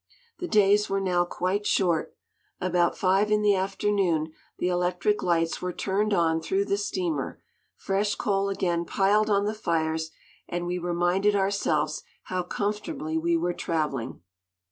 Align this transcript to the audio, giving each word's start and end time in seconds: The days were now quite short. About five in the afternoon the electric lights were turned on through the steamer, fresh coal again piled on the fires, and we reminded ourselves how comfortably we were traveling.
The 0.39 0.47
days 0.47 0.89
were 0.89 0.99
now 0.99 1.25
quite 1.25 1.67
short. 1.67 2.15
About 2.59 2.97
five 2.97 3.29
in 3.29 3.43
the 3.43 3.53
afternoon 3.53 4.33
the 4.57 4.67
electric 4.67 5.21
lights 5.21 5.61
were 5.61 5.71
turned 5.71 6.11
on 6.11 6.41
through 6.41 6.65
the 6.65 6.77
steamer, 6.77 7.39
fresh 7.75 8.15
coal 8.15 8.49
again 8.49 8.83
piled 8.83 9.29
on 9.29 9.45
the 9.45 9.53
fires, 9.53 10.09
and 10.49 10.65
we 10.65 10.79
reminded 10.79 11.35
ourselves 11.35 12.01
how 12.23 12.41
comfortably 12.41 13.15
we 13.15 13.37
were 13.37 13.53
traveling. 13.53 14.23